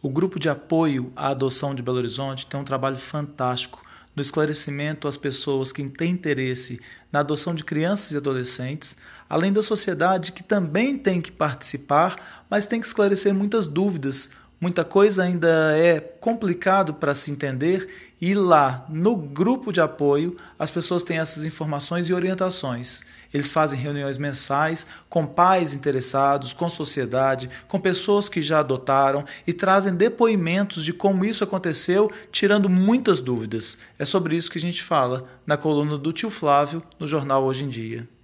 O 0.00 0.08
grupo 0.08 0.38
de 0.38 0.48
apoio 0.48 1.12
à 1.16 1.30
adoção 1.30 1.74
de 1.74 1.82
Belo 1.82 1.96
Horizonte 1.98 2.46
tem 2.46 2.60
um 2.60 2.64
trabalho 2.64 2.98
fantástico 2.98 3.84
no 4.14 4.22
esclarecimento 4.22 5.08
às 5.08 5.16
pessoas 5.16 5.72
que 5.72 5.82
têm 5.88 6.12
interesse 6.12 6.80
na 7.10 7.18
adoção 7.18 7.52
de 7.52 7.64
crianças 7.64 8.12
e 8.12 8.16
adolescentes, 8.16 8.94
além 9.28 9.52
da 9.52 9.60
sociedade 9.60 10.30
que 10.30 10.44
também 10.44 10.96
tem 10.96 11.20
que 11.20 11.32
participar, 11.32 12.44
mas 12.48 12.64
tem 12.64 12.80
que 12.80 12.86
esclarecer 12.86 13.34
muitas 13.34 13.66
dúvidas. 13.66 14.30
Muita 14.60 14.84
coisa 14.84 15.22
ainda 15.22 15.78
é 15.78 16.00
complicado 16.00 16.92
para 16.94 17.14
se 17.14 17.30
entender 17.30 17.88
e 18.20 18.34
lá 18.34 18.84
no 18.88 19.14
grupo 19.14 19.72
de 19.72 19.80
apoio 19.80 20.36
as 20.58 20.68
pessoas 20.68 21.04
têm 21.04 21.18
essas 21.18 21.44
informações 21.44 22.08
e 22.08 22.12
orientações. 22.12 23.02
Eles 23.32 23.52
fazem 23.52 23.78
reuniões 23.78 24.18
mensais 24.18 24.86
com 25.08 25.24
pais 25.24 25.74
interessados, 25.74 26.52
com 26.52 26.68
sociedade, 26.68 27.48
com 27.68 27.78
pessoas 27.78 28.28
que 28.28 28.42
já 28.42 28.58
adotaram 28.58 29.24
e 29.46 29.52
trazem 29.52 29.94
depoimentos 29.94 30.84
de 30.84 30.92
como 30.92 31.24
isso 31.24 31.44
aconteceu, 31.44 32.10
tirando 32.32 32.68
muitas 32.68 33.20
dúvidas. 33.20 33.78
É 33.96 34.04
sobre 34.04 34.34
isso 34.34 34.50
que 34.50 34.58
a 34.58 34.60
gente 34.60 34.82
fala 34.82 35.24
na 35.46 35.56
coluna 35.56 35.96
do 35.96 36.12
tio 36.12 36.30
Flávio 36.30 36.82
no 36.98 37.06
jornal 37.06 37.44
Hoje 37.44 37.64
em 37.64 37.68
Dia. 37.68 38.17